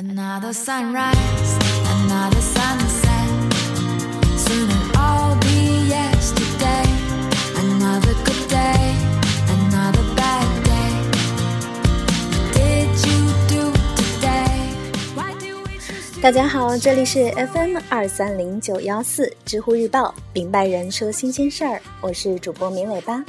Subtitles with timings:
[0.00, 3.28] Another sunrise, another sunset.
[4.34, 6.86] Soon it'll all be yesterday.
[7.58, 8.96] Another good day,
[9.46, 10.90] another bad day.
[12.32, 14.72] What did you do today?
[15.14, 23.22] Why do we choose to 大家好，这里是 FM 二三零九幺四知乎日报，明白人说新鲜事儿，我是主播绵尾巴。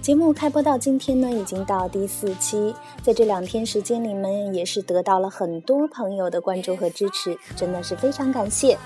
[0.00, 8.78] 节目开播到今天呢，已经到第四期，在这两天时间里面，也是得到了很多朋友的关注和支持，真的是非常感谢。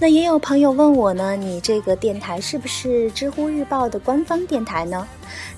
[0.00, 5.06] 那也有朋友问我呢，你这个电台是不是知乎日报的官方电台呢？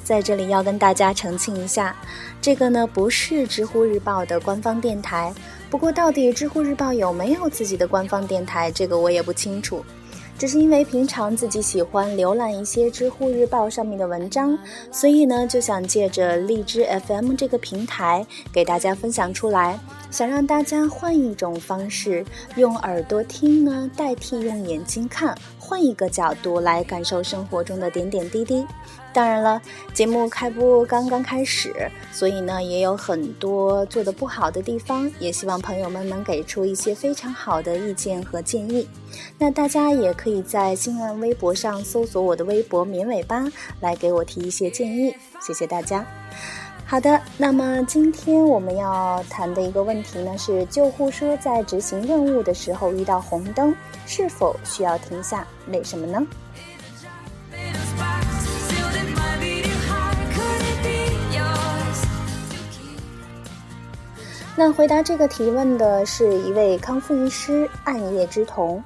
[0.04, 1.96] 在这里要跟大家澄清一下，
[2.42, 5.32] 这个呢不是知乎日报的官方电台。
[5.70, 9.82] 不过，到底知乎日报有没有自己的官方电台，这个我也不清楚。
[10.40, 14.58] 只是因为平常自己喜欢浏览一些知乎日报上面的文章，
[14.90, 19.78] 所以呢就想借着荔枝 FM 这个平台给大家分享出来，
[20.10, 22.24] 想让大家换一种方式，
[22.56, 28.64] 用耳朵听呢代替用眼睛看，换一个角度来感受生活中的点点滴滴。
[29.12, 29.60] 当然了，
[29.92, 31.74] 节目开播刚刚开始，
[32.12, 38.88] 所以呢也有很多做的不好的地方，也希望朋友们能给出一些非常好的意见和建议。
[39.36, 43.44] 那大家也可以在新浪微博上搜索我的微博“绵尾巴”
[43.80, 46.06] 来给我提一些建议，谢谢大家。
[46.86, 53.74] 好的，那么今天我们要谈的一个问题呢是救护车在执行任务的时候遇到红灯，
[54.06, 55.46] 是否需要停下？
[55.68, 56.24] 为什么呢？
[64.56, 68.82] 那回答这个提问的是一位康复医师暗夜之瞳。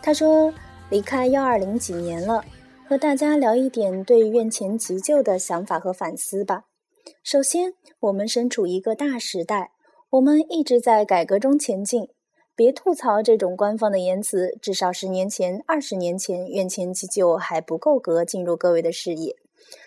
[0.00, 0.54] 他说
[0.88, 2.42] ：“离开幺二零几年了，
[2.88, 6.62] 和大家聊一点对院前急救的想法和反思吧。
[7.22, 9.72] 首先，我们身处一个大时代，
[10.10, 12.08] 我们一直在改革中前进。
[12.54, 19.36] 别吐槽这种官方的言辞，至少十年前、二十年前，院前急救还不够格进入各位的视野。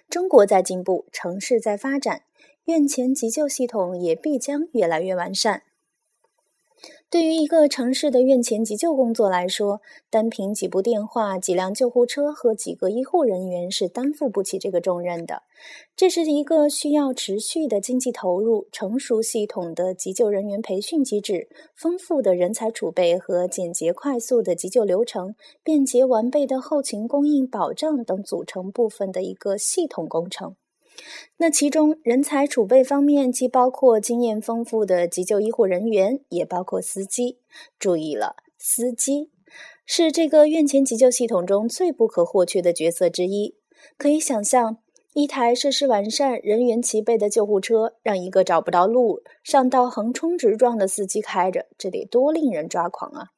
[0.10, 2.22] 中国在进步，城市在发展。”
[2.70, 5.64] 院前急救系统也必将越来越完善。
[7.10, 9.82] 对于一个城市的院前急救工作来说，
[10.12, 15.42] 单凭几部电话、几辆救护车和几个医护人员是担负不起这个重任的。
[15.96, 30.56] 这是一个需要持续的经济投入、成熟系统的急救人员培训机制、丰富的人才储备和简洁快速的急救流程、便捷完备的后勤供应保障等组成部分的一个系统工程。
[31.38, 37.40] 那其中，人才储备方面既包括经验丰富的急救医护人员，也包括司机。
[37.78, 39.32] 注意了，司机
[39.86, 43.56] 是这个院前急救系统中最不可或缺的角色之一。
[43.98, 44.78] 可以想象，
[45.14, 53.30] 一台设施完善、人员齐备的救护车，让一个找不着路、上道横冲直撞的司机开着，这得多令人抓狂啊！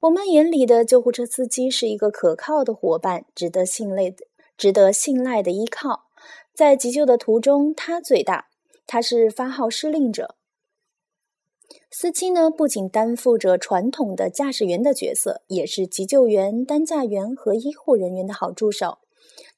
[0.00, 4.26] 我们眼里的救护车司机是一个可靠的伙伴，值得信赖的、
[4.58, 6.04] 值得信赖的依靠。
[6.54, 8.46] 在急救的途中，他最大，
[8.86, 10.36] 他是发号施令者。
[11.90, 18.98] 司机呢，不仅担负着传统的驾驶员的角色，也是急救员、担架员和医护人员的好助手。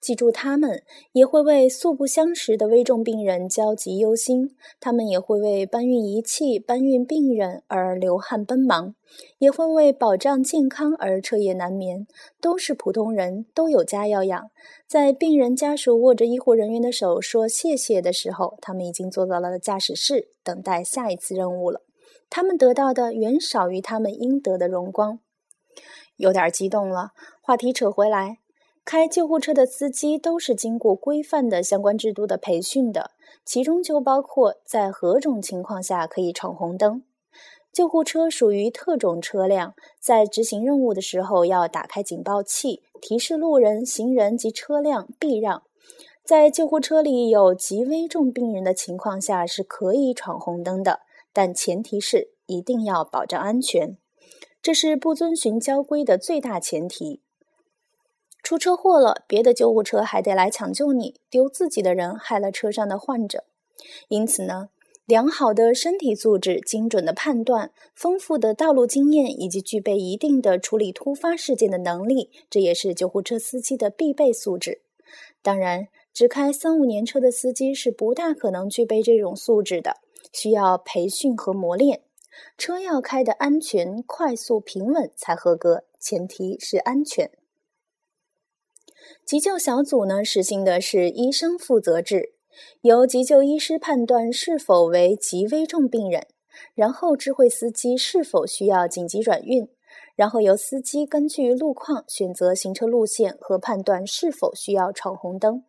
[0.01, 0.83] 记住，他们
[1.13, 8.95] 也会为素不相识的危重病人焦急忧心，他们也会为搬运仪器、搬运病人而流汗奔忙，
[9.39, 12.07] 也会为保障健康而彻夜难眠。
[12.41, 14.51] 都是普通人，都有家要养。
[14.87, 21.83] 在病人家属握着医护人员的手说谢谢的时候，他们已经坐到了驾驶室，等待下一次任务了。
[22.31, 25.19] 他们得到的远少于他们应得的荣光。
[26.17, 27.11] 有点激动了，
[27.43, 28.39] 话题扯回来。
[28.87, 33.11] 开救护车的司机都是经过规范的相关制度的培训的，
[33.45, 37.03] 其中就包括在何种情况下可以闯红灯。
[37.73, 45.65] 救护车属于特种车辆，在执行任务的时候要打开警报器，提示路人、行人及车辆避让。
[46.25, 51.01] 在救护车里有极危重病人的情况下是可以闯红灯的，
[51.33, 53.97] 但前提是一定要保障安全，
[54.63, 57.21] 这是不遵循交规的最大前提。
[58.47, 63.43] 出车祸了，别的救护车还得来抢救你，丢自己的人害了车上的患者。
[64.07, 64.69] 因此呢，
[65.05, 74.81] 良好的身体素质、精准的判断、丰富的道路经验以及具备一定的处理突发事件的能力，这也是救护车司机的必备素质。
[75.43, 79.97] 当然，只开三五年车的司机是不大可能具备这种素质的，
[80.33, 82.03] 需要培训和磨练。
[82.57, 87.29] 车要开得安全、快速、平稳才合格，前提是安全。
[89.25, 92.33] 急救小组呢实行的是医生负责制，
[92.83, 96.27] 由急救医师判断是否为极危重病人。
[96.75, 99.69] 然后知会司机是否需要紧急转运，
[100.15, 105.65] 然后由司机根据路况选择行车路线和判断是否需要闯红灯。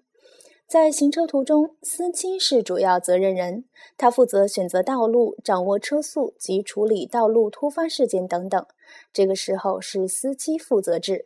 [0.65, 3.65] 在行车途中，司机是主要责任人，
[3.97, 8.65] 他负责选择道路、掌握车速及处理道路突发事件等等。
[9.11, 11.25] 这个时候是司机负责制。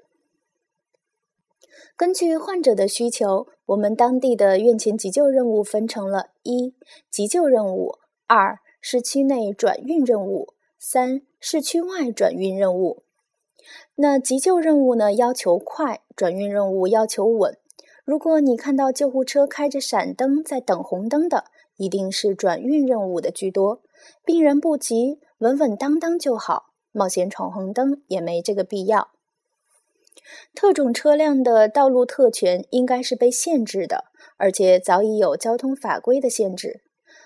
[1.95, 6.75] 根据患者的需求，我们当地的院前急救任务分成了一
[7.09, 7.95] 急救任务、
[8.27, 13.03] 二市区内转运任务、三市区外转运任务。
[13.95, 17.57] 那急救任务呢，要求快；转运任务要求稳。
[18.03, 21.45] 如果你看到救护车开着闪灯在等红灯的，
[21.77, 23.83] 一定是转运任务的居多。
[24.25, 29.11] 病人不急，稳稳当当就好，冒险闯红灯也没这个必要。
[30.53, 34.05] 特种车辆的道路特权应该是被限制的，
[34.37, 36.81] 而且早已有交通法规的限制。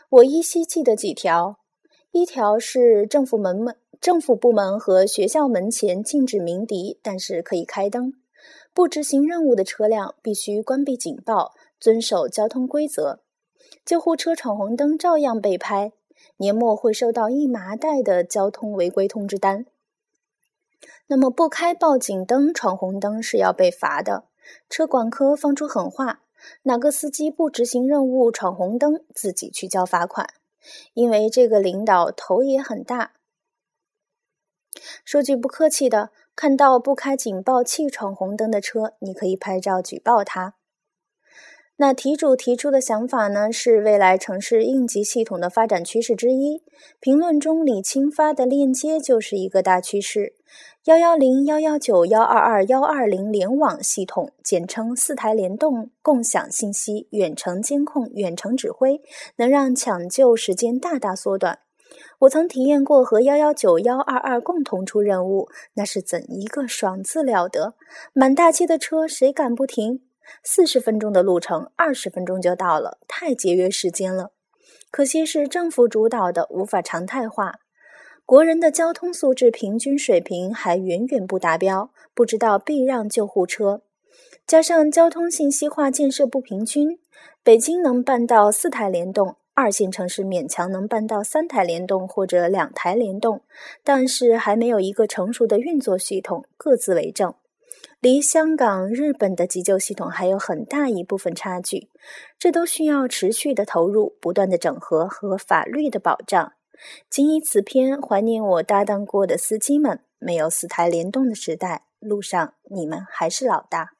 [0.10, 1.60] 我依稀记得几条：
[2.12, 8.12] 一条是政府门门、政府部门和学校门前禁止鸣笛，但是可以开灯；
[8.74, 13.22] 不执行任务的车辆必须关闭警报，遵守交通规则。
[13.84, 15.92] 救护车闯红灯照样被拍，
[16.38, 19.66] 年末会收到一麻袋的交通违规通知单。
[21.08, 24.26] 那么不开报警灯闯红灯是要被罚的。
[24.70, 26.22] 车管科放出狠话：
[26.64, 30.28] 哪个司机不执行任务闯红灯，自己去交罚款。
[30.94, 33.12] 因为这个领导头也很大。
[35.04, 40.56] 说句不客气的，看到不开警报器闯红灯的车，你可以拍照举报他。
[41.78, 46.62] 那题主提出的想法呢，是未来城市应急系统的发展趋势之一。
[47.02, 50.36] 评论中李青发的链接就是一个大趋势。
[50.86, 59.02] 幺幺零、幺幺九、幺二二、幺二零联网系统，简称四台联动，共享信息，远程监控，远程指挥，
[59.36, 61.60] 能让抢救时间大大缩短。
[62.20, 67.74] 我曾体验过和幺幺九、幺二二共同出任务，那是怎一个爽字了得！
[68.14, 70.00] 满大街的车，谁敢不停？
[70.44, 74.32] 四十分钟的路程，二十分钟就到了，太节约时间了。
[74.92, 77.60] 可惜是政府主导的，无法常态化。
[78.26, 83.82] 国人的交通素质平均水平还远远不达标，不知道避让救护车。
[84.48, 87.00] 加上交通信息化建设不平均，
[87.44, 93.42] 北京能办到四台联动，二线城市勉强能办到三台联动或者两台联动，
[93.84, 97.36] 但是还没有一个成熟的运作系统，各自为政。
[98.06, 101.90] 离香港、日本的急救系统还有很大一部分差距，
[102.38, 106.54] 这都需要持续的投入、不断的整合和法律的保障。
[107.10, 113.94] 仅以此篇怀念我搭档过的司机们，没有四台联动的时代，路上你们还是老大。